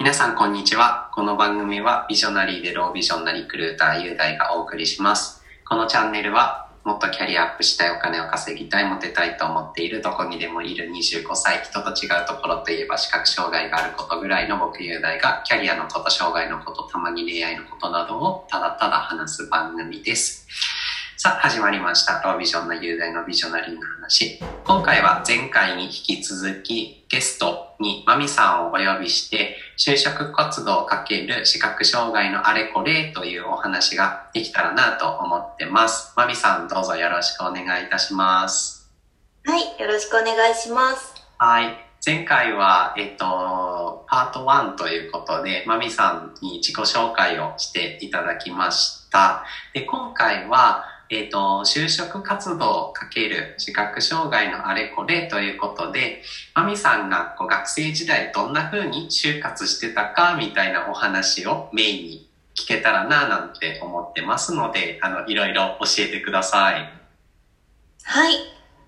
[0.00, 1.10] 皆さんこんにちは。
[1.12, 5.42] この番組はビジョナリーでロービジョンなリクルーター雄大がお送りします。
[5.68, 20.48] このチャンネルはもっとキャリアアップしたいお金を稼ぎたい、モテたいと思っているどこにでもいる25歳、人と違うところといえば視覚障害があることぐらいの僕雄大がキャリアのこと、障害のこと、たまに恋愛のことなどをただただ話す番組です。
[21.22, 22.22] さあ、始まりました。
[22.24, 24.40] ロービジョンの雄大のビジョナリーの話。
[24.64, 36.14] 今回は前回に引き続きゲストにマミさんをお呼びして就職活動をかける視覚障害のあれこれというお話ができたらなと思ってます。
[36.16, 38.90] マミさんどうぞよろしくお願いいたします。
[39.44, 41.12] はい、よろしくお願いします。
[41.36, 41.90] はい。
[42.02, 49.44] 前回は、えっと、パート1ということで、マミさんに自己紹介をしていただきました。
[49.74, 56.22] で、今回は、えっ、と、就職活動かける視覚障害のあれこれということで、
[56.54, 66.92] マミさんがこう学生時代どんな風に就活してたかみたいなお話をメインに聞けたらななんて思ってますので、あの、いろいろ教えてください。
[68.04, 68.34] はい、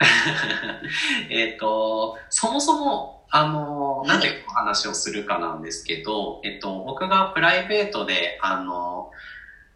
[1.28, 9.10] えっと、そもそも、あの、なんでお話をするかなんですけど、えっと、僕がプライベートで、あの、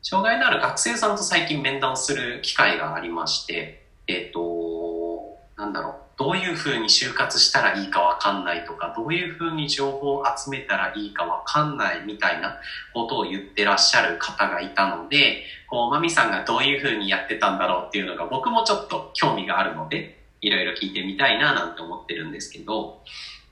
[0.02, 12.56] 障害のある学生さんと最近面談する機会がありまして、えっと、なんだろう、どういうふうに就活したらいいかわかんないとか、どういうふうに情報を集めたらいいかわかんないみたいな
[12.94, 23.02] ことを言ってらっしゃる方がいたので、こう、マミさんがどういうふうにやってたんだろうっていうのが僕もちょっと興味があるので、いろいろ聞いてみたいななんて思ってるんですけど、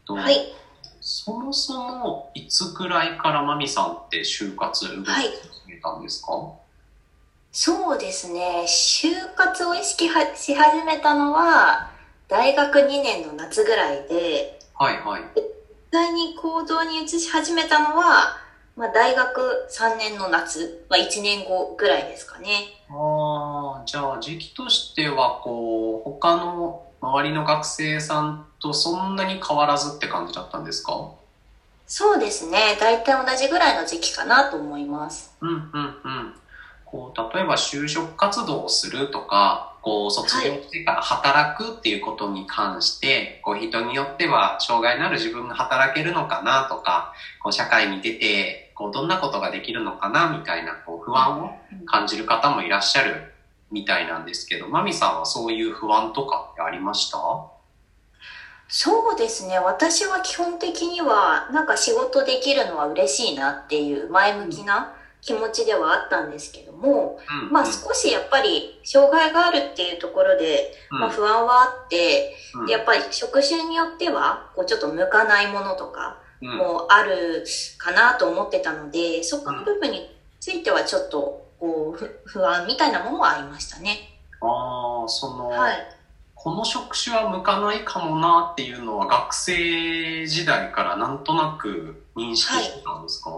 [0.09, 0.53] はい、
[1.11, 5.33] そもそもいつぐらいからマミさんって就活動きはい始
[5.67, 6.53] めたんですか、
[7.50, 8.67] そうですね。
[8.69, 11.91] 就活を意識はし始めたのは、
[12.28, 18.37] 大学2年の夏ぐらいで、はい、はい実際に行動に移し始めたのは、
[18.77, 22.84] まあ、大学3年の夏、まあ、1年後ぐらいですかね。
[22.91, 31.10] ああ、じゃあ時期としてはこう、他の周りの学生さんとそんなに変わらずって感じだったんですか？
[31.86, 32.76] そうですね。
[32.78, 35.31] 大体同じぐらいの時期かなと思います。
[35.41, 36.34] うんうんうん。
[36.84, 51.50] こう、例えば就職活動をするとか、こう、卒業してから働くっていうことに関して、こう、人によっては、障害のある自分が働けるのかなとか、こう、社会に出て、こう、どんなことができるのかなみたいな、こう、不安を
[51.86, 53.32] 感じる方もいらっしゃる
[53.71, 57.19] みたいなんですけど、マミさんはそういう不安とかってありました？
[58.69, 59.59] そうですね。
[59.59, 67.53] 私は基本的には、なんか仕事できるのは嬉しいなっていう前向きな気持ちではあったんですけども、うん。
[67.53, 77.45] まあうん少しやっぱり障害があるっていうところで、うんまあ不安はあって、うんでやっぱり職種によっては、こうちょっと向かないものとかうんもある
[77.78, 84.19] かなと思ってたので、そこの部分についてはちょっと、こう、ふ不安みたいなものはありましたね。
[84.41, 85.99] ああ、その、はい。
[86.35, 93.31] この職種は向かないかもなっていうのは学生時代からなんとなく認識してたんですか、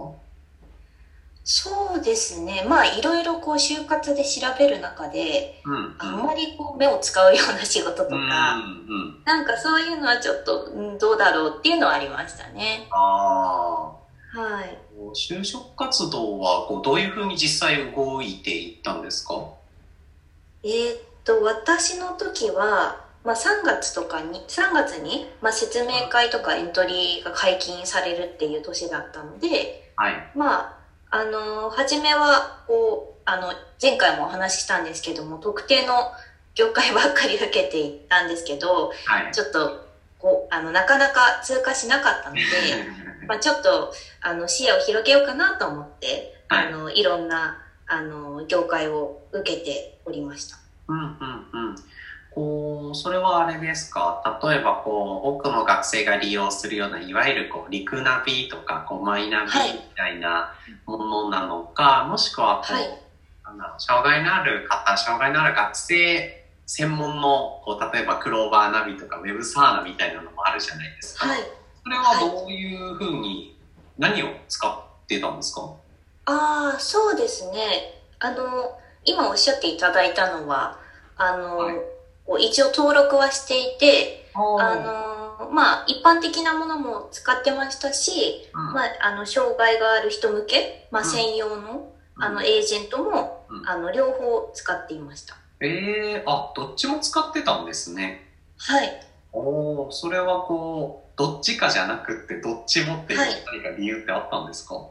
[1.43, 2.65] そうですね。
[2.69, 5.95] まあいろいろこう就活で調べる中で、うん、うん。
[5.99, 9.23] あんまりこう目を使うような仕事とか、うん、うん。
[9.25, 12.87] なんかそういうのはちょっと、うんどうだろうっていうのはありましたね。
[12.91, 13.93] あ
[14.33, 14.79] はい。
[14.97, 19.35] あ、就職活動はこうどういうふうに実際動いていったんですか？
[20.63, 30.31] えーっと、私の時は、まあ3月とかに、3月に、まあ説明会とかエントリーが解禁されるっていう年だったので、はい。
[30.35, 30.61] ま
[31.11, 33.53] あ、あの、初めは、こう、あの、
[33.83, 36.13] 前回もお話ししたんですけども、特定の
[36.55, 39.33] 業界ばっかり受けていったんですけど、はい。
[39.33, 39.87] ちょっと、
[40.19, 42.43] こう、あの、なかなか通過しなかったので、
[43.31, 43.93] まあ、ちょっと
[44.23, 50.59] あの視野を広げようかなと思って、はいあのいろんなあの業界を受けておりました。
[50.89, 51.07] うんうんう
[51.73, 51.77] ん。
[52.33, 54.41] こう、それはあれですか？
[54.43, 60.53] 例えばこう、多くの学生が利用するような、いわゆるこう、リクナビとか、こう、マイナビはいみたいな
[60.87, 63.01] ものなのか、もしくはこう、はい。
[63.79, 71.27] 障害のある方、障害のある学生専門の、こう、例えばクローバーナビとかウェブサーナみたいなのもあるじゃないですか。
[71.27, 71.41] はい。
[71.85, 73.57] それはどういうふうに、
[73.99, 75.71] 何を使ってたんですか？
[76.27, 78.03] ああ、そうですね。
[78.19, 80.79] あの、今おっしゃっていただいたのは、
[81.17, 81.77] あの、はい
[82.39, 84.41] 一応登録はしていて、あ
[85.41, 95.37] あの、まあ、一般的なものも使ってましたし、うんまあ、あの、障害がある人向け、まあ、うん専用の、うんあの、エージェントも、うんあの、両方使っていました。
[95.59, 98.29] ええあ、どっちも使ってたんですね。
[98.59, 99.07] はい。
[99.33, 104.89] おおそれはこう、どっちかじゃなくってどっちもっていうはい何か理由ってあったんですか、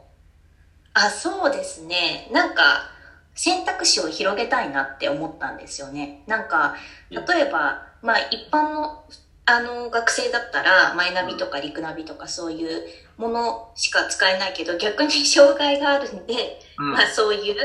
[0.94, 2.28] あ、そうですね。
[2.32, 2.88] なんか、
[3.34, 6.22] 選択肢を広げたいなって思ったんですよね。
[6.28, 6.76] なんか、
[7.10, 7.18] 例
[7.48, 9.04] えば、まあ一般の、
[9.44, 12.84] あの、学生だったら、マイナビとかリクナビとかそういう
[13.16, 16.92] ものしか使えないけど、逆に障害があるんで、うん。
[16.92, 17.56] まあそういう、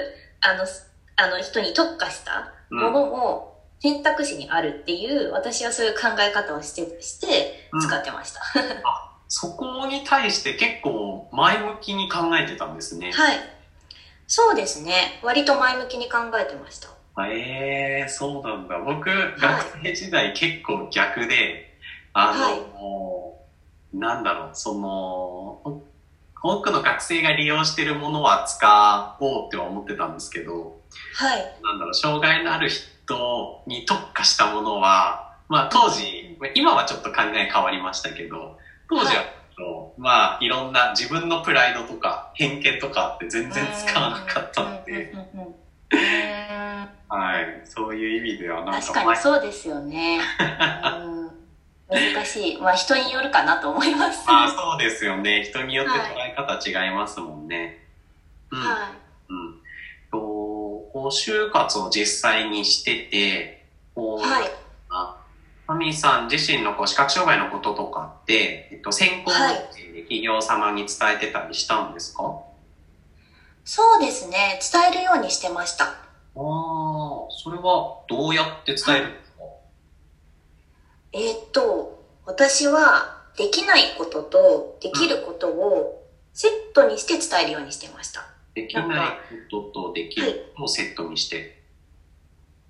[0.42, 0.66] あの、
[1.18, 3.55] あの人に特化したものも
[3.86, 8.42] 選択肢にあるっていう、私はそういう考え方をして、してうん使ってました。
[9.28, 13.12] そこに対して結構前向きに考えてたんですね。
[13.12, 13.38] はい。
[14.28, 15.20] そうですね。
[15.22, 16.90] 割と前向きに考えてました。
[17.28, 18.80] ええそうなんだ。
[18.80, 21.78] 僕、学生時代結構逆で、
[22.14, 23.46] あの、はいも
[23.94, 24.90] うなんだろう、その、
[25.64, 25.84] お
[26.42, 30.80] 多くの学生が利用してるものは使おうっては思ってたんですけど、
[31.16, 31.56] はい。
[31.64, 32.95] なんだろう、障害のある人
[33.68, 38.57] に特化したものは、まあ当時、今はちょっと考え変わりましたけど、
[38.90, 39.24] 当時は、
[39.98, 45.13] まあいろんな自分のプライドとか偏見とかって全然使わなかったんで、
[47.07, 50.19] はい、そういう意味ではなんか確かにそうですよね。
[51.00, 51.16] うん
[51.88, 52.58] 難しい。
[52.58, 54.28] まあ人によるかなと思います。
[54.28, 55.44] まあはそうですよね。
[55.44, 57.86] 人によって捉え方違いますもんね。
[58.51, 58.60] うん。
[58.60, 59.62] うん。
[61.12, 64.28] 就活を実際にしてて、こい。
[64.28, 64.52] う、はい。
[64.90, 65.18] あ
[65.68, 69.56] マミーさん自身のこう視覚障害のこととかって、えっと、先行はい
[69.96, 72.44] で企業様に伝えてたりしたんですか、
[73.63, 74.60] そうですね。
[74.72, 75.86] 伝えるようにしてました。
[75.86, 75.96] ああ、
[76.36, 79.44] それはどうやって伝えるんですか、
[81.13, 88.35] えーっと、私はできないこととできることをセットにして伝えるようにしてました。
[88.56, 89.10] できない
[89.52, 91.62] こととできるをセットにして。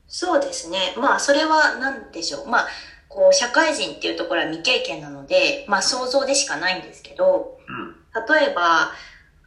[0.08, 0.96] そうですね。
[0.98, 2.50] まあ、それは何でしょう。
[2.50, 2.68] まあ、
[3.08, 7.96] こう、社会人っていうところは未経験なので、まあ、想像でしかないんですけど、うん。
[8.36, 8.92] 例えば、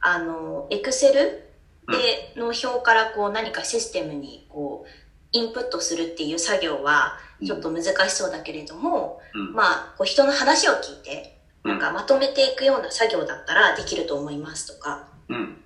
[0.00, 1.48] あの、エクセル
[1.88, 4.88] で、の表からこう、何かシステムにこう、
[5.32, 9.52] インプットするっていう作業は、ちょっと難しそうだけれども、うん。
[9.54, 15.57] まあ、こう、人の話を聞いて、うんなんかまとめていくような作業だったらできると思いますとか、うん。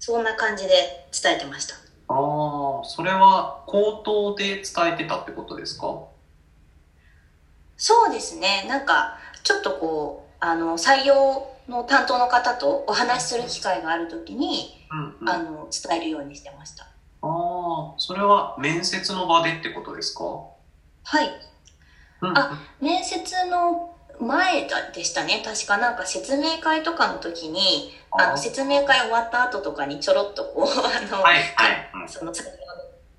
[0.00, 1.76] そんな感じで伝えてました。
[1.76, 6.00] ああ、それは口頭で伝えてたってことですか？
[7.76, 8.64] そうですね。
[8.68, 15.28] なんか、ちょっとこう、あの、採用の担当の方とお話しする機会があるときに、うん、うん。
[15.28, 16.84] ああの、伝えるようにしてました。
[17.22, 20.24] あ、それは面接の場でってことですか？
[21.04, 21.30] はい。
[22.22, 25.42] うん、あ面接の前だでしたね。
[25.44, 31.90] 確かなんか説明会とかの時に、あの、説明会終わった後とかにちょろっとこう、 あの、はい、はい。
[31.94, 32.32] う んその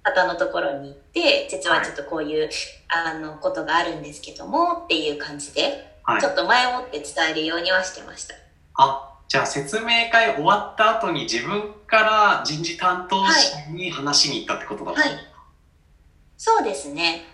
[0.04, 2.50] 方のところに行って、実はちょっとこういう、
[2.90, 6.30] あの、ことがあるんですけども、っていう感じで、はいちょ。
[6.30, 8.36] っと前もって伝えるようにはしてました。
[8.76, 13.32] あ、じゃあ説明会終わった後に自分から人事担当者
[13.70, 15.32] に話しに行ったってことだったんですか、
[16.38, 17.26] そうですね。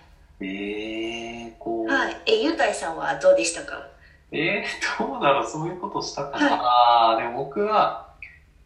[0.42, 1.47] ええこう、
[1.88, 2.18] はい。
[2.26, 3.88] え、ゆうたいさんはどうでしたか？
[4.32, 6.56] えー、どうだろう、そういうことしたかな。
[6.56, 8.14] ああ、でも僕は、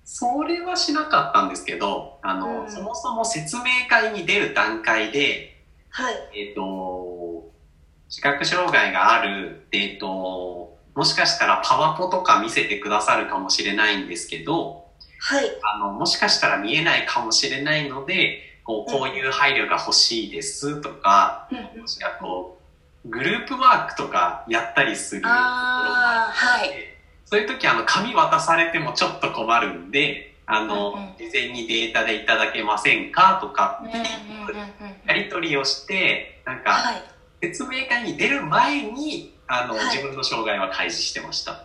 [0.03, 6.15] それはしなかったんですけど、あの、うんそもそも説明会に出る段階で、はい。
[6.33, 7.51] えっ、と、
[8.09, 14.87] 視覚障害がある、えっ、と、もしかしたらパワポとか見せてくださるかもしれないんですけど、
[15.19, 15.45] はい。
[15.63, 22.60] あの、もしかしたら見えないかもしれないので、こう、こういう配慮が欲しいですとか、うんもしくはこう、
[23.05, 26.91] グループワークとかやったりするところもあって
[27.31, 33.81] そういう時あの、紙渡されてもちょっと困るんで、あの、うんうん事前にデータでいただけませんかとか
[35.05, 37.03] やり取りをして、なんか、はい。
[37.41, 41.63] 説明会に出る前に、あの、はい自分の障害は開示してました。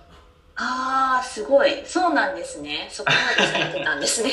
[0.55, 1.83] ああ、すごい。
[1.85, 2.87] そうなんですね。
[2.91, 4.31] そこまでされてたんですね。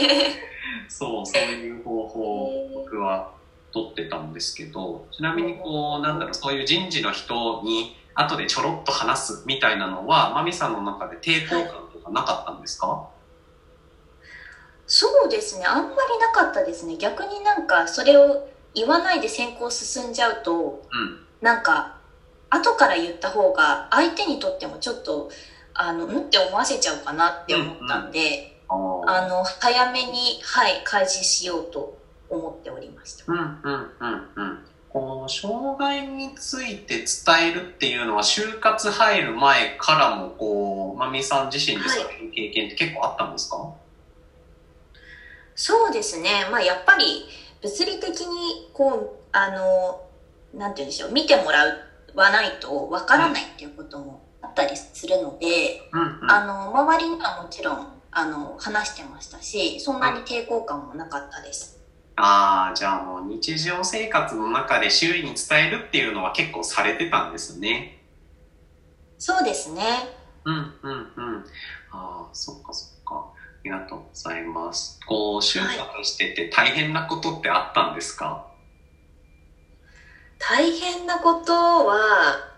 [0.87, 3.31] そう、そういう方法を僕は
[3.73, 13.09] 取ってたんですけど、ちなみにこう、なんだろう、そういう人事の人に後でちょろっと話すみたいなのは、マミさんの中で抵抗感とかなかったんですか、
[14.85, 15.65] そうですね。
[15.65, 16.97] あんまりなかったですね。
[16.97, 21.25] 逆になんか、それを言わないで先行進んじゃうと、うん。
[21.41, 21.97] なんか、
[22.49, 25.31] 後から言った方が、相手にとってもちょっと、
[25.73, 32.02] あの、うんって思わせちゃうかなって思ったんで、あーあの、早めに、はい、開示しようと
[32.33, 33.25] 思っておりました。
[33.27, 34.65] うんうんうんうん。
[34.89, 43.73] こう、障害について伝えるっていうのは、就活入る前からも、こう、まみさん自身でそういう経験って結構あったんですか、
[45.55, 46.47] そうですね。
[46.51, 47.25] まあ、やっぱり、
[47.61, 50.01] 物理的に、こう、あの、
[50.53, 51.65] なんて言うんでしょう、見てもら
[52.13, 54.21] わないとわからないっていうことも
[54.53, 56.31] ったりするので、うんうん。
[56.31, 61.82] あの、周りにはもちろん、あの、話してましたし、そんなに抵抗感もなかったです。
[62.15, 67.99] ああ、じゃあもう日常生活の中で周囲に伝えるっていうのは結構されてたんですね。
[69.17, 70.09] そうですね。
[70.45, 71.45] うんうんうん。
[71.91, 73.15] ああ、そっかそっか。
[73.15, 74.99] ありがとうございます。
[75.05, 78.45] こう、就活してて大変なことってあったんですか、
[80.37, 81.53] 大変なこと
[81.87, 82.52] は、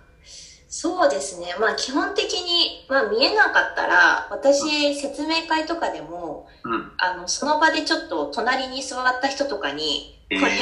[0.77, 1.55] そうですね。
[1.57, 6.91] まあ基本的に、まあ見えなかったら、私、説明会とかでも、うん。
[6.97, 10.57] あの、その場でちょっと隣に座った人とかに、えーこれ、ち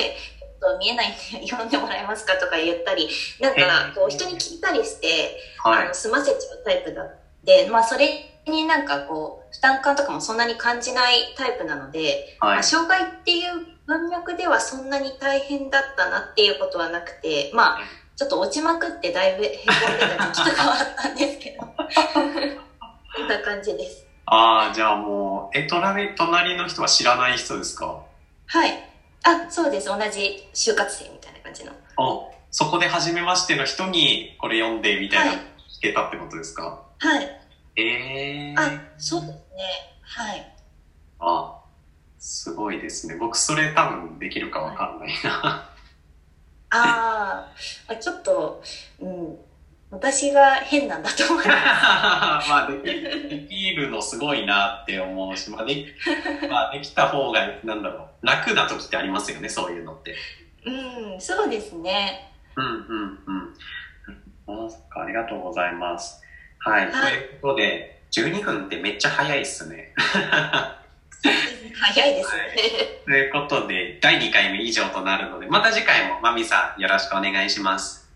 [0.64, 3.10] ょっと見えないんで読んでもらえますかとか言ったり、
[3.42, 3.62] なんか、
[3.96, 5.94] こう人に聞いたりして、はいあの。
[5.96, 12.64] 済ませちゃうタイプだって、まあそれになんかこう、負担感とかもそんなに感じないタイプなので、まあ、はい。
[12.64, 17.80] 障害っていう文脈ではそんなに大変だったなっていうことはなくて、まあ、
[18.16, 21.62] ちょっと落ちまくってだいぶへこんでた時とかはあったんですけど、
[23.16, 24.06] こんな感じです。
[24.26, 28.00] ああ、じゃあもう、え、隣、隣の人は知らない人ですか？
[28.48, 28.84] はい。
[29.24, 29.88] あ、そうです。
[29.88, 31.72] 同じ就活生みたいな感じの。
[31.72, 31.76] あ、
[32.52, 35.38] そこで初めましての人にこれ読んでみたいなはい
[35.80, 37.30] 聞けたってことですか、はい。
[37.76, 38.62] ええー。
[38.62, 39.38] あ、そうですね。
[40.02, 40.52] はい。
[41.20, 41.54] あ、
[42.20, 43.16] すごいですね。
[43.16, 45.42] 僕それ多分できるかわかんないな。
[45.44, 45.73] あー
[46.74, 48.64] あ、ちょっと、
[49.00, 49.38] うん、
[49.92, 51.48] 私が変なんだと思います。
[52.50, 55.86] まあでき、できるのすごいなって思うし、まあで、
[56.50, 60.16] まあできた方が、なんだろう、楽な時ってありますよね、そういうのって。
[60.66, 62.32] うん、そうですね。
[62.56, 63.56] うんうんうん。
[64.96, 66.22] ありがとうございます。
[66.60, 69.94] はい、はいということで、12分ってめっちゃ早いっすね。
[71.24, 73.02] 早いですね。
[73.06, 78.10] ということで、第2回目以上となるので、また次回もまみさんよろしくお願いします。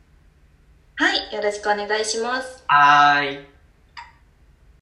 [0.95, 2.63] はい、よろしくお願いします。
[2.67, 3.56] はーい。